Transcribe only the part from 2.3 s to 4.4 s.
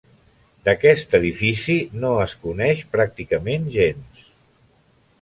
coneix pràcticament gens.